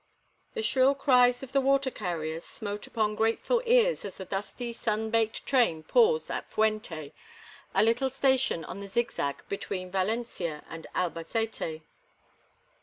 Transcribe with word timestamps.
The 0.55 0.63
shrill 0.63 0.95
cries 0.95 1.43
of 1.43 1.51
the 1.51 1.61
water 1.61 1.91
carriers 1.91 2.43
smote 2.43 2.87
upon 2.87 3.13
grateful 3.13 3.61
ears 3.67 4.03
as 4.03 4.17
the 4.17 4.25
dusty, 4.25 4.73
sun 4.73 5.11
baked 5.11 5.45
train 5.45 5.83
paused 5.83 6.31
at 6.31 6.49
Fuente, 6.49 7.11
a 7.75 7.83
little 7.83 8.09
station 8.09 8.65
on 8.65 8.79
the 8.79 8.87
zigzag 8.87 9.43
between 9.47 9.91
Valencia 9.91 10.63
and 10.67 10.87
Albacete. 10.95 11.81